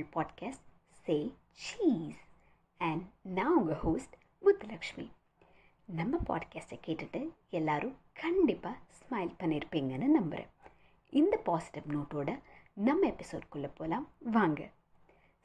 Tamil 0.00 0.12
podcast 0.14 0.66
say 0.90 1.34
cheese 1.50 2.20
and 2.78 3.02
நான் 3.22 3.56
உங்கள் 3.56 3.76
host 3.76 4.14
Muthulakshmi. 4.44 5.06
நம்ம 5.84 6.18
பாட்காஸ்ட்டை 6.28 6.78
கேட்டுட்டு 6.86 7.20
எல்லாரும் 7.50 7.96
கண்டிப்பாக 8.12 8.76
ஸ்மைல் 8.98 9.32
பண்ணியிருப்பீங்கன்னு 9.38 10.06
நம்புகிறேன் 10.06 10.46
இந்த 11.10 11.36
பாசிட்டிவ் 11.36 11.96
நோட்டோட 11.96 12.40
நம்ம 12.74 13.08
எபிசோட்குள்ளே 13.08 13.70
போகலாம் 13.74 14.08
வாங்க. 14.20 14.70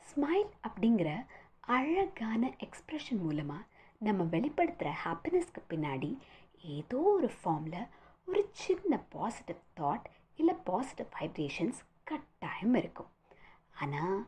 ஸ்மைல் 0.09 0.49
அப்படிங்கிற 0.67 1.25
அழகான 1.59 2.53
எக்ஸ்ப்ரெஷன் 2.65 3.19
மூலமாக 3.19 3.63
நம்ம 3.99 4.23
வெளிப்படுத்துகிற 4.23 4.91
ஹாப்பினஸ்க்கு 5.05 5.63
பின்னாடி 5.69 6.17
ஏதோ 6.61 6.97
ஒரு 6.97 7.31
ஃபார்மில் 7.43 7.87
ஒரு 8.25 8.49
சின்ன 8.51 8.99
பாசிட்டிவ் 9.09 9.59
தாட் 9.79 10.07
இல்லை 10.35 10.55
பாசிட்டிவ் 10.63 11.11
வைப்ரேஷன்ஸ் 11.19 11.81
கட்டாயம் 12.03 12.73
இருக்கும். 12.73 13.11
ஆனால் 13.81 14.27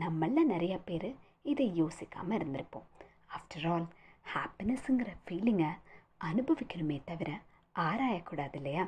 நம்மள 0.00 0.42
நிறைய 0.44 0.78
பேர் 0.78 1.08
இதை 1.42 1.82
யோசிக்காமல் 1.82 2.38
இருந்திருப்போம். 2.38 2.86
ஆஃப்டர் 3.36 3.66
ஆல் 3.72 3.86
ஹாப்பினஸ்ஸுங்கிற 4.34 5.10
ஃபீலிங்கை 5.24 5.70
அனுபவிக்கணுமே 6.24 6.96
தவிர 7.04 7.30
ஆராயக்கூடாது 7.74 8.54
இல்லையா? 8.54 8.84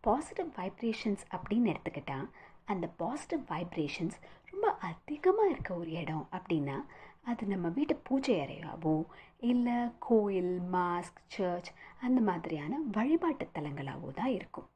பாசிட்டிவ் 0.00 0.50
வைப்ரேஷன்ஸ் 0.56 1.22
அப்படின்னு 1.36 1.70
எடுத்துக்கிட்டால் 1.72 2.26
அந்த 2.64 2.86
பாசிட்டிவ் 2.96 3.42
வைப்ரேஷன்ஸ் 3.48 4.16
ரொம்ப 4.50 4.66
அதிகமாக 4.90 5.50
இருக்க 5.50 5.74
ஒரு 5.74 5.90
இடம் 5.92 6.28
அப்படின்னா 6.32 6.76
அது 7.22 7.46
நம்ம 7.46 7.68
வீட்டு 7.68 7.94
பூஜை 7.96 8.34
அறையாவோ 8.38 9.04
இல்லை 9.40 9.78
கோயில் 9.98 10.60
மாஸ்க் 10.72 11.20
சர்ச் 11.26 11.70
அந்த 12.00 12.20
மாதிரியான 12.20 12.80
வழிபாட்டு 12.92 13.46
தலங்களாகவோ 13.54 14.10
தான் 14.14 14.30
இருக்கும். 14.30 14.68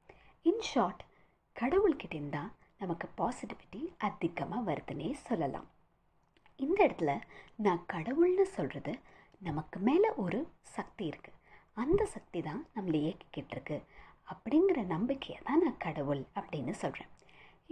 இன் 0.43 0.61
ஷார்ட் 0.61 1.03
கடவுள்கிட்டேருந்து 1.57 2.31
தான் 2.31 2.53
நமக்கு 2.81 3.07
பாசிட்டிவிட்டி 3.21 3.81
அதிகமாக 4.09 4.67
வருதுன்னே 4.69 5.09
சொல்லலாம். 5.29 5.69
இந்த 6.57 6.79
இடத்துல 6.87 7.13
நான் 7.65 7.83
கடவுள்னு 7.95 8.47
சொல்கிறது 8.57 8.93
நமக்கு 9.49 9.79
மேலே 9.89 10.09
ஒரு 10.25 10.41
சக்தி 10.77 11.05
இருக்குது 11.11 11.37
அந்த 11.83 12.03
சக்தி 12.15 12.41
தான் 12.49 12.63
நம்மளை 12.77 13.01
இயக்கிக்கிட்டு 13.05 13.55
இருக்கு. 13.57 13.79
அப்படிங்கிற 14.33 14.79
நம்பிக்கையை 14.95 15.39
தான் 15.49 15.63
நான் 15.65 15.83
கடவுள் 15.87 16.23
அப்படின்னு 16.39 16.75
சொல்கிறேன் 16.83 17.13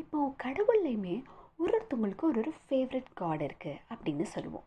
இப்போது 0.02 0.34
கடவுள்லையுமே 0.44 1.16
ஒரு 1.62 1.74
ஒருத்தவங்களுக்கு 1.76 2.24
ஒரு 2.30 2.38
ஒரு 2.42 2.52
ஃபேவரட் 2.62 3.10
காட் 3.20 3.42
இருக்குது 3.46 3.80
அப்படின்னு 3.92 4.24
சொல்லுவோம். 4.34 4.66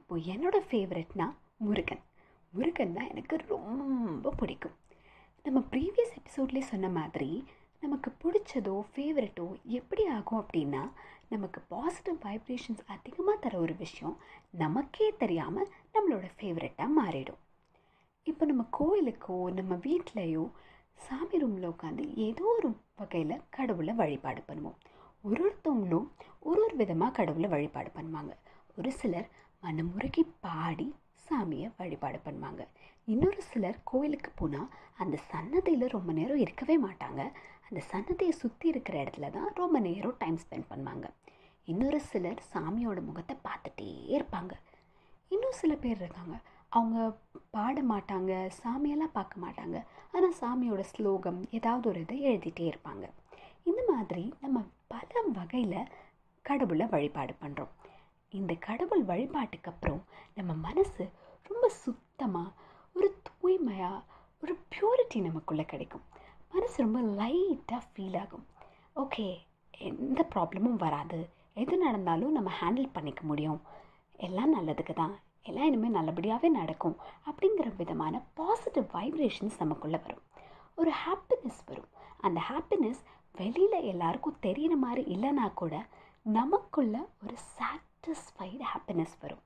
இப்போது 0.00 0.24
என்னோடய 0.32 0.66
ஃபேவரட்னா 0.68 1.26
முருகன் 1.66 2.02
முருகன். 2.52 2.94
தான் 2.96 3.10
எனக்கு 3.12 3.36
ரொம்ப 3.52 4.32
பிடிக்கும். 4.40 4.76
நம்ம 5.44 5.58
ப்ரீவியஸ் 5.72 6.16
எபிசோட்லேயே 6.20 6.66
சொன்ன 6.72 6.88
மாதிரி 6.98 7.30
நமக்கு 7.84 8.10
பிடிச்சதோ 8.22 8.74
ஃபேவரட்டோ 8.90 9.46
எப்படி 9.78 10.02
ஆகும் 10.16 10.40
அப்படின்னா 10.42 10.82
நமக்கு 11.32 11.60
பாசிட்டிவ் 11.72 12.18
வைப்ரேஷன்ஸ் 12.26 12.82
அதிகமாக 12.94 13.36
தர 13.44 13.54
ஒரு 13.64 13.74
விஷயம் 13.82 14.14
நமக்கே 14.62 15.06
தெரியாமல் 15.22 15.70
நம்மளோட 15.94 16.26
ஃபேவரட்டாக 16.36 16.96
மாறிடும். 16.98 17.40
இப்போ 18.26 18.44
நம்ம 18.50 18.64
கோயிலுக்கோ 18.78 19.38
நம்ம 19.58 19.74
வீட்லேயோ 19.86 20.44
சாமி 21.04 21.38
ரூமில் 21.42 21.70
உட்காந்து 21.72 22.04
ஏதோ 22.26 22.44
ஒரு 22.58 22.68
வகையில் 23.00 23.44
கடவுளை 23.56 23.94
வழிபாடு 24.02 24.42
பண்ணுவோம். 24.48 24.78
ஒரு 25.24 25.40
ஒருத்தவங்களும் 25.46 26.06
ஒரு 26.48 26.60
ஒரு 26.66 26.74
விதமாக 26.82 27.16
கடவுளை 27.18 27.48
வழிபாடு 27.54 27.90
பண்ணுவாங்க. 27.98 28.32
ஒரு 28.78 28.90
சிலர் 29.00 29.28
மனமுருகி 29.62 30.24
பாடி 30.46 30.88
சாமியை 31.34 31.68
வழிபாடு 31.78 32.18
பண்ணுவாங்க. 32.26 32.62
இன்னொரு 33.08 33.40
சிலர் 33.50 33.78
கோயிலுக்கு 33.90 34.30
போனால் 34.40 34.70
அந்த 35.02 35.16
சன்னதியில் 35.30 35.94
ரொம்ப 35.96 36.10
நேரம் 36.12 36.42
இருக்கவே 36.44 36.76
மாட்டாங்க. 36.86 37.22
அந்த 37.66 37.80
சன்னதியை 37.90 38.32
சுற்றி 38.40 38.66
இருக்கிற 38.72 38.96
இடத்துல 39.02 39.30
தான் 39.36 39.48
ரொம்ப 39.60 39.76
நேரம் 39.88 40.18
டைம் 40.22 40.38
ஸ்பெண்ட் 40.42 40.70
பண்ணுவாங்க. 40.72 41.06
இன்னொரு 41.72 42.00
சிலர் 42.10 42.40
சாமியோட 42.52 43.00
முகத்தை 43.08 43.36
பார்த்துட்டே 43.46 43.88
இருப்பாங்க. 44.16 44.54
இன்னும் 45.34 45.58
சில 45.60 45.72
பேர் 45.84 46.00
இருக்காங்க. 46.02 46.36
அவங்க 46.68 46.98
பாட 47.56 47.76
மாட்டாங்க 47.92 48.32
சாமியெல்லாம் 48.62 49.16
பார்க்க 49.18 49.44
மாட்டாங்க. 49.44 49.78
ஆனால் 50.12 50.38
சாமியோட 50.40 50.82
ஸ்லோகம் 50.92 51.40
ஏதாவது 51.58 51.88
ஒரு 51.90 52.00
இதை 52.04 52.18
எழுதிட்டே 52.30 52.64
இருப்பாங்க. 52.72 53.04
இந்த 53.70 53.80
மாதிரி 53.92 54.24
நம்ம 54.44 54.64
பல 54.94 55.22
வகையில் 55.38 55.90
கடவுளை 56.44 56.86
வழிபாடு 56.94 57.34
பண்ணுறோம் 57.42 57.72
இந்த 58.38 58.52
கடவுள் 58.68 59.04
வழிபாட்டுக்கு 59.10 59.70
அப்புறம் 59.72 60.02
நம்ம 60.38 60.52
மனசு 60.68 61.04
ரொம்ப 61.48 61.68
சுத்தமாக 61.68 62.50
ஒரு 62.94 63.08
தூய்மையாக 63.22 64.02
ஒரு 64.42 64.54
ப்யூரிட்டி 64.72 65.20
நமக்குள்ளே 65.20 65.64
கிடைக்கும். 65.64 66.04
மனசு 66.52 66.76
ரொம்ப 66.82 67.00
லைட்டாக 67.00 67.80
ஃபீல் 67.92 68.18
ஆகும். 68.20 68.46
ஓகே 68.96 69.26
எந்த 69.78 70.26
ப்ராப்ளமும் 70.34 70.82
வராது. 70.86 71.28
எது 71.54 71.76
நடந்தாலும் 71.78 72.32
நம்ம 72.32 72.50
ஹேண்டில் 72.60 72.88
பண்ணிக்க 72.92 73.22
முடியும். 73.22 73.60
எல்லாம் 74.16 74.52
நல்லதுக்கு 74.58 74.94
தான். 74.94 75.14
எல்லாம் 75.42 75.66
இனிமேல் 75.66 75.96
நல்லபடியாகவே 75.96 76.48
நடக்கும். 76.48 76.96
அப்படிங்கிற 77.30 77.76
விதமான 77.76 78.22
பாசிட்டிவ் 78.34 78.84
வைப்ரேஷன்ஸ் 78.84 79.58
நமக்குள்ளே 79.58 79.98
வரும். 79.98 80.22
ஒரு 80.76 80.92
ஹாப்பினஸ் 81.04 81.60
வரும். 81.66 81.90
அந்த 82.16 82.40
ஹாப்பினஸ் 82.48 83.00
வெளியில் 83.32 83.88
எல்லாருக்கும் 83.92 84.40
தெரிகிற 84.40 84.76
மாதிரி 84.76 85.02
இல்லைனா 85.14 85.52
கூட 85.54 85.86
நமக்குள்ள 86.22 87.06
ஒரு 87.24 87.36
சாட்டிஸ்ஃபைடு 87.56 88.64
ஹாப்பினஸ் 88.72 89.14
வரும். 89.20 89.44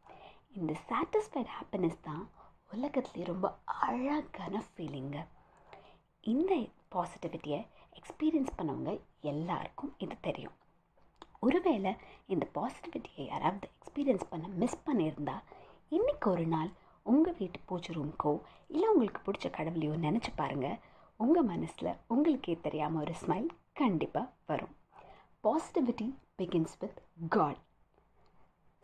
இந்த 0.53 0.72
சாட்டிஸ்ஃபைட் 0.88 1.50
ஹாப்பினஸ் 1.59 2.00
தான் 2.00 2.31
உலகத்துலேயே 2.72 3.25
ரொம்ப 3.25 3.59
அழகான 3.66 4.62
ஃபீலிங்கு 4.69 5.22
இந்த 6.25 6.54
பாசிட்டிவிட்டியை 6.94 7.66
எக்ஸ்பீரியன்ஸ் 7.92 8.56
பண்ணவங்க 8.56 9.00
எல்லாருக்கும் 9.20 9.94
இது 9.98 10.20
தெரியும். 10.20 10.53
ஒருவேளை 11.41 11.97
இந்த 12.26 12.48
பாசிட்டிவிட்டியை 12.54 13.26
யாராவது 13.26 13.69
எக்ஸ்பீரியன்ஸ் 13.69 14.28
பண்ண 14.28 14.48
மிஸ் 14.48 14.84
பண்ணியிருந்தா 14.87 15.42
இன்றைக்கி 15.91 16.28
ஒரு 16.28 16.47
நாள் 16.47 16.70
உங்கள் 17.03 17.34
வீட்டு 17.38 17.60
பூஜை 17.66 17.94
ரூம்க்கோ 17.94 18.41
இல்லை 18.69 18.88
உங்களுக்கு 18.88 19.32
பிடிச்ச 19.32 19.50
கடவுளையோ 19.50 19.94
நினச்சி 19.97 20.31
பாருங்கள் 20.37 20.78
உங்கள் 21.16 21.44
மனசில் 21.44 21.97
உங்களுக்கே 22.08 22.60
தெரியாமல் 22.60 23.03
ஒரு 23.03 23.12
ஸ்மைல் 23.12 23.48
கண்டிப்பாக 23.72 24.32
வரும். 24.47 24.75
Positivity 25.42 26.14
begins 26.37 26.78
with 26.81 27.00
God 27.28 27.58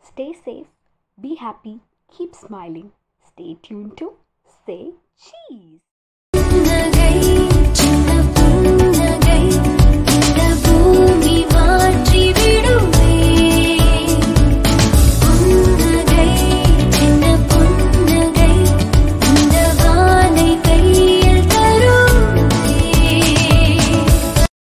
stay 0.03 0.37
safe 0.45 0.71
Be 1.19 1.35
happy, 1.35 1.79
keep 2.09 2.35
smiling. 2.35 2.91
Stay 3.23 3.55
tuned 3.61 3.97
to 3.97 4.17
Say 4.65 4.93
Cheese. 5.17 5.79